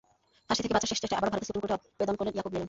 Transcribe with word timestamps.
ফাঁসি 0.47 0.61
থেকে 0.63 0.75
বাঁচার 0.75 0.89
শেষ 0.91 0.99
চেষ্টায় 1.03 1.19
আবারও 1.19 1.31
ভারতের 1.33 1.47
সুপ্রিম 1.49 1.63
কোর্টে 1.69 1.75
আবেদন 1.97 2.15
করলেন 2.19 2.33
ইয়াকুব 2.35 2.51
মেমন। 2.53 2.59